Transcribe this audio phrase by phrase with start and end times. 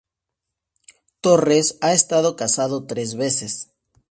[1.21, 3.69] Torres, ha estado casado tres veces.